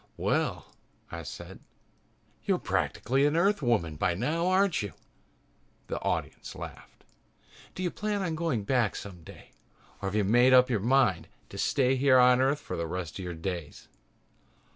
[0.17, 0.65] "Well,"
[1.11, 1.59] I said,
[2.43, 4.93] "you're practically an Earthwoman by now, aren't you?"
[5.89, 7.03] The audience laughed.
[7.75, 9.51] "Do you plan on going back someday
[10.01, 13.19] or have you made up your mind to stay here on Earth for the rest
[13.19, 13.89] of your days?"